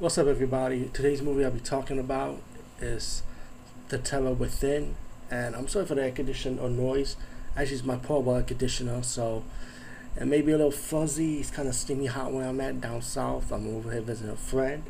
What's 0.00 0.18
up, 0.18 0.26
everybody? 0.26 0.90
Today's 0.92 1.22
movie 1.22 1.44
I'll 1.44 1.52
be 1.52 1.60
talking 1.60 2.00
about 2.00 2.42
is 2.80 3.22
The 3.90 3.98
Terror 3.98 4.32
Within, 4.32 4.96
and 5.30 5.54
I'm 5.54 5.68
sorry 5.68 5.86
for 5.86 5.94
the 5.94 6.02
air 6.02 6.10
condition 6.10 6.58
or 6.58 6.68
noise. 6.68 7.14
Actually, 7.56 7.76
it's 7.76 7.84
my 7.84 7.94
portable 7.94 8.34
air 8.34 8.42
conditioner, 8.42 9.04
so 9.04 9.44
it 10.16 10.26
may 10.26 10.42
be 10.42 10.50
a 10.50 10.56
little 10.56 10.72
fuzzy. 10.72 11.38
It's 11.38 11.52
kind 11.52 11.68
of 11.68 11.76
steamy 11.76 12.06
hot 12.06 12.32
where 12.32 12.48
I'm 12.48 12.60
at 12.60 12.80
down 12.80 13.02
south. 13.02 13.52
I'm 13.52 13.68
over 13.68 13.92
here 13.92 14.00
visiting 14.00 14.32
a 14.32 14.36
friend, 14.36 14.82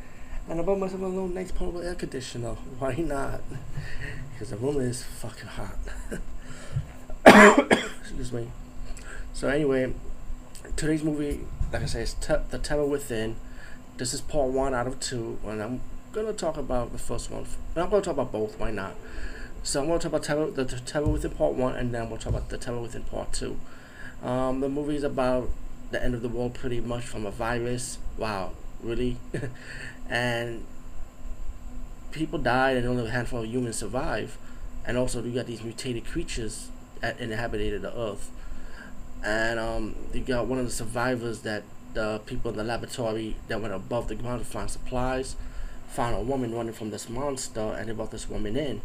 and 0.48 0.58
I 0.58 0.62
bought 0.62 0.78
myself 0.78 1.02
a 1.02 1.04
little 1.04 1.28
nice 1.28 1.52
portable 1.52 1.82
air 1.82 1.94
conditioner. 1.94 2.54
Why 2.78 2.94
not? 2.94 3.42
Because 4.32 4.50
the 4.50 4.56
room 4.56 4.80
is 4.80 5.04
fucking 5.04 5.48
hot. 5.48 5.76
Excuse 8.00 8.32
me. 8.32 8.48
So 9.34 9.48
anyway, 9.48 9.92
today's 10.76 11.04
movie, 11.04 11.40
like 11.70 11.82
I 11.82 11.86
say, 11.86 12.00
is 12.04 12.14
The 12.14 12.58
Terror 12.62 12.86
Within. 12.86 13.36
This 13.96 14.12
is 14.12 14.20
part 14.20 14.50
one 14.50 14.74
out 14.74 14.88
of 14.88 14.98
two, 14.98 15.38
and 15.46 15.62
I'm 15.62 15.80
gonna 16.12 16.32
talk 16.32 16.56
about 16.56 16.90
the 16.90 16.98
first 16.98 17.30
one. 17.30 17.46
I'm 17.76 17.90
gonna 17.90 18.02
talk 18.02 18.14
about 18.14 18.32
both. 18.32 18.58
Why 18.58 18.72
not? 18.72 18.94
So 19.62 19.80
I'm 19.80 19.86
gonna 19.86 20.00
talk 20.00 20.10
about 20.10 20.24
terror, 20.24 20.50
the, 20.50 20.64
terror 20.64 21.06
within 21.06 21.30
part 21.30 21.54
one, 21.54 21.76
and 21.76 21.94
then 21.94 22.10
we'll 22.10 22.18
talk 22.18 22.32
about 22.32 22.48
the 22.48 22.58
terror 22.58 22.80
within 22.80 23.02
part 23.04 23.32
two. 23.32 23.56
Um, 24.20 24.58
the 24.58 24.68
movie 24.68 24.96
is 24.96 25.04
about 25.04 25.48
the 25.92 26.02
end 26.02 26.16
of 26.16 26.22
the 26.22 26.28
world, 26.28 26.54
pretty 26.54 26.80
much 26.80 27.04
from 27.04 27.24
a 27.24 27.30
virus. 27.30 27.98
Wow, 28.18 28.54
really? 28.82 29.16
and 30.10 30.66
people 32.10 32.40
died, 32.40 32.76
and 32.76 32.88
only 32.88 33.06
a 33.06 33.10
handful 33.10 33.40
of 33.42 33.46
humans 33.46 33.76
survive. 33.76 34.38
And 34.84 34.98
also, 34.98 35.22
you 35.22 35.30
got 35.30 35.46
these 35.46 35.62
mutated 35.62 36.04
creatures 36.04 36.68
that 37.00 37.20
inhabited 37.20 37.80
the 37.82 37.96
earth. 37.96 38.32
And 39.22 39.60
um, 39.60 39.94
you 40.12 40.20
got 40.20 40.48
one 40.48 40.58
of 40.58 40.64
the 40.64 40.72
survivors 40.72 41.42
that 41.42 41.62
the 41.94 42.20
people 42.26 42.50
in 42.50 42.56
the 42.56 42.64
laboratory 42.64 43.36
that 43.48 43.60
went 43.60 43.72
above 43.72 44.08
the 44.08 44.14
ground 44.14 44.44
to 44.44 44.46
find 44.46 44.70
supplies 44.70 45.36
found 45.88 46.16
a 46.16 46.20
woman 46.20 46.52
running 46.52 46.72
from 46.72 46.90
this 46.90 47.08
monster 47.08 47.60
and 47.60 47.88
they 47.88 47.92
brought 47.92 48.10
this 48.10 48.28
woman 48.28 48.56
in. 48.56 48.80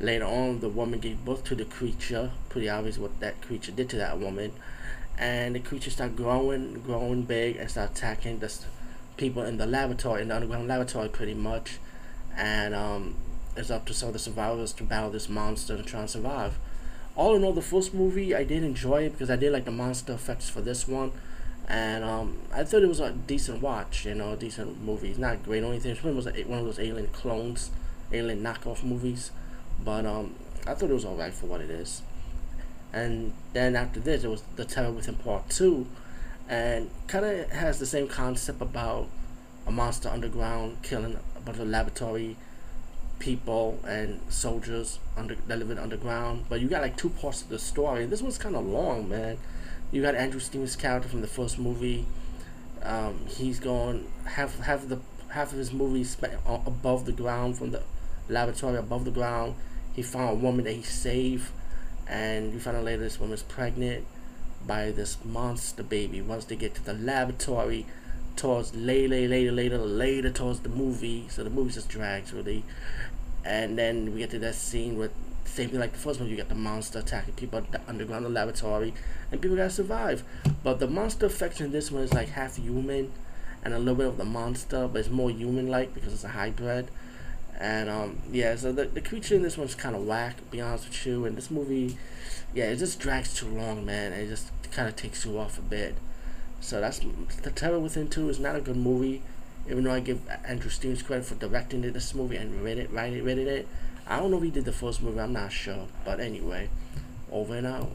Later 0.00 0.24
on, 0.24 0.58
the 0.58 0.68
woman 0.68 0.98
gave 0.98 1.24
birth 1.24 1.44
to 1.44 1.54
the 1.54 1.64
creature. 1.64 2.32
Pretty 2.48 2.68
obvious 2.68 2.98
what 2.98 3.20
that 3.20 3.40
creature 3.40 3.70
did 3.70 3.88
to 3.90 3.96
that 3.96 4.18
woman. 4.18 4.52
And 5.16 5.54
the 5.54 5.60
creature 5.60 5.90
started 5.90 6.16
growing, 6.16 6.80
growing 6.80 7.22
big, 7.22 7.56
and 7.56 7.70
started 7.70 7.96
attacking 7.96 8.40
the 8.40 8.52
people 9.16 9.44
in 9.44 9.58
the 9.58 9.66
laboratory, 9.66 10.22
in 10.22 10.28
the 10.28 10.34
underground 10.34 10.66
laboratory, 10.66 11.08
pretty 11.08 11.34
much. 11.34 11.78
And 12.36 12.74
um, 12.74 13.14
it's 13.56 13.70
up 13.70 13.86
to 13.86 13.94
some 13.94 14.08
of 14.08 14.12
the 14.14 14.18
survivors 14.18 14.72
to 14.72 14.82
battle 14.82 15.10
this 15.10 15.28
monster 15.28 15.76
and 15.76 15.86
try 15.86 16.00
and 16.00 16.10
survive. 16.10 16.58
All 17.14 17.36
in 17.36 17.44
all, 17.44 17.52
the 17.52 17.62
first 17.62 17.94
movie 17.94 18.34
I 18.34 18.42
did 18.42 18.64
enjoy 18.64 19.04
it 19.04 19.12
because 19.12 19.30
I 19.30 19.36
did 19.36 19.52
like 19.52 19.66
the 19.66 19.70
monster 19.70 20.14
effects 20.14 20.50
for 20.50 20.60
this 20.60 20.88
one 20.88 21.12
and 21.66 22.04
um, 22.04 22.38
I 22.52 22.64
thought 22.64 22.82
it 22.82 22.88
was 22.88 23.00
a 23.00 23.12
decent 23.12 23.62
watch, 23.62 24.04
you 24.04 24.14
know, 24.14 24.32
a 24.32 24.36
decent 24.36 24.82
movie. 24.82 25.10
It's 25.10 25.18
not 25.18 25.42
great 25.42 25.62
or 25.62 25.68
anything. 25.68 25.92
It 25.92 26.04
was 26.04 26.26
one 26.26 26.58
of 26.58 26.64
those 26.64 26.78
alien 26.78 27.06
clones, 27.08 27.70
alien 28.12 28.42
knockoff 28.42 28.84
movies, 28.84 29.30
but 29.82 30.04
um, 30.04 30.34
I 30.66 30.74
thought 30.74 30.90
it 30.90 30.94
was 30.94 31.06
alright 31.06 31.32
for 31.32 31.46
what 31.46 31.60
it 31.60 31.70
is. 31.70 32.02
And 32.92 33.32
then 33.54 33.76
after 33.76 33.98
this, 33.98 34.24
it 34.24 34.28
was 34.28 34.42
The 34.56 34.64
Terror 34.64 34.92
Within 34.92 35.14
Part 35.16 35.48
Two, 35.48 35.86
and 36.48 36.90
kind 37.06 37.24
of 37.24 37.50
has 37.50 37.78
the 37.78 37.86
same 37.86 38.08
concept 38.08 38.60
about 38.60 39.08
a 39.66 39.72
monster 39.72 40.10
underground 40.10 40.82
killing 40.82 41.18
a 41.36 41.40
bunch 41.40 41.58
of 41.58 41.66
laboratory 41.66 42.36
people 43.18 43.78
and 43.88 44.20
soldiers 44.28 44.98
under 45.16 45.34
that 45.46 45.58
live 45.58 45.70
in 45.70 45.78
underground. 45.78 46.44
But 46.50 46.60
you 46.60 46.68
got 46.68 46.82
like 46.82 46.98
two 46.98 47.08
parts 47.08 47.40
of 47.40 47.48
the 47.48 47.58
story. 47.58 48.04
This 48.04 48.20
one's 48.20 48.36
kind 48.36 48.54
of 48.54 48.66
long, 48.66 49.08
man 49.08 49.38
you 49.92 50.02
got 50.02 50.14
Andrew 50.14 50.40
Stevens' 50.40 50.76
character 50.76 51.08
from 51.08 51.20
the 51.20 51.26
first 51.26 51.58
movie. 51.58 52.06
Um, 52.82 53.20
he's 53.28 53.60
going 53.60 54.06
half 54.26 54.58
half 54.60 54.88
the 54.88 54.98
half 55.28 55.52
of 55.52 55.58
his 55.58 55.72
movie 55.72 56.04
spent 56.04 56.34
above 56.46 57.06
the 57.06 57.12
ground 57.12 57.58
from 57.58 57.70
the 57.70 57.82
laboratory 58.28 58.76
above 58.76 59.04
the 59.04 59.10
ground. 59.10 59.54
He 59.94 60.02
found 60.02 60.30
a 60.30 60.34
woman 60.34 60.64
that 60.64 60.72
he 60.72 60.82
saved, 60.82 61.50
and 62.06 62.52
you 62.52 62.60
find 62.60 62.76
out 62.76 62.84
later 62.84 63.02
this 63.02 63.20
woman's 63.20 63.42
pregnant 63.42 64.06
by 64.66 64.90
this 64.90 65.18
monster 65.24 65.82
baby. 65.82 66.20
Once 66.20 66.44
they 66.44 66.56
get 66.56 66.74
to 66.74 66.84
the 66.84 66.94
laboratory, 66.94 67.86
towards 68.36 68.74
later, 68.74 69.08
later, 69.08 69.52
later, 69.52 69.78
later 69.78 70.30
towards 70.30 70.60
the 70.60 70.68
movie. 70.68 71.26
So 71.28 71.44
the 71.44 71.50
movie 71.50 71.72
just 71.72 71.88
drags 71.88 72.32
really, 72.32 72.64
and 73.44 73.78
then 73.78 74.12
we 74.12 74.20
get 74.20 74.30
to 74.30 74.38
that 74.40 74.54
scene 74.54 74.98
with 74.98 75.12
same 75.44 75.68
thing 75.68 75.78
like 75.78 75.92
the 75.92 75.98
first 75.98 76.20
one, 76.20 76.28
you 76.28 76.36
got 76.36 76.48
the 76.48 76.54
monster 76.54 76.98
attacking 76.98 77.34
people 77.34 77.58
at 77.58 77.70
the 77.70 77.80
underground 77.86 78.32
laboratory, 78.32 78.94
and 79.30 79.40
people 79.40 79.56
gotta 79.56 79.70
survive. 79.70 80.24
But 80.62 80.80
the 80.80 80.88
monster 80.88 81.26
effects 81.26 81.60
in 81.60 81.70
this 81.70 81.90
one 81.90 82.02
is 82.02 82.12
like 82.12 82.30
half 82.30 82.56
human 82.56 83.12
and 83.62 83.72
a 83.72 83.78
little 83.78 83.94
bit 83.94 84.06
of 84.06 84.16
the 84.16 84.24
monster, 84.24 84.88
but 84.88 85.00
it's 85.00 85.10
more 85.10 85.30
human 85.30 85.68
like 85.68 85.94
because 85.94 86.12
it's 86.12 86.24
a 86.24 86.28
hybrid. 86.28 86.90
And 87.58 87.88
um, 87.88 88.18
yeah, 88.32 88.56
so 88.56 88.72
the, 88.72 88.86
the 88.86 89.00
creature 89.00 89.36
in 89.36 89.42
this 89.42 89.56
one's 89.56 89.74
kind 89.74 89.94
of 89.94 90.04
whack, 90.04 90.38
to 90.38 90.42
be 90.44 90.60
honest 90.60 90.88
with 90.88 91.06
you. 91.06 91.24
And 91.24 91.36
this 91.36 91.50
movie, 91.50 91.96
yeah, 92.52 92.64
it 92.64 92.76
just 92.76 92.98
drags 92.98 93.34
too 93.34 93.46
long, 93.46 93.84
man. 93.84 94.12
It 94.12 94.28
just 94.28 94.50
kind 94.72 94.88
of 94.88 94.96
takes 94.96 95.24
you 95.24 95.38
off 95.38 95.58
a 95.58 95.62
bit. 95.62 95.94
So 96.60 96.80
that's 96.80 97.00
The 97.42 97.50
Terror 97.50 97.78
Within 97.78 98.08
2 98.08 98.28
is 98.28 98.40
not 98.40 98.56
a 98.56 98.60
good 98.60 98.76
movie, 98.76 99.22
even 99.68 99.84
though 99.84 99.92
I 99.92 100.00
give 100.00 100.20
Andrew 100.46 100.70
Stevens 100.70 101.02
credit 101.02 101.24
for 101.24 101.34
directing 101.36 101.80
this 101.82 102.14
movie 102.14 102.36
and 102.36 102.62
read 102.62 102.78
it, 102.78 102.90
writing 102.90 103.18
it, 103.18 103.24
writing 103.24 103.46
it. 103.46 103.68
I 104.06 104.18
don't 104.18 104.30
know 104.30 104.36
if 104.36 104.42
he 104.42 104.50
did 104.50 104.64
the 104.64 104.72
first 104.72 105.02
movie, 105.02 105.20
I'm 105.20 105.32
not 105.32 105.52
sure. 105.52 105.86
But 106.04 106.20
anyway, 106.20 106.68
over 107.30 107.56
and 107.56 107.66
out. 107.66 107.94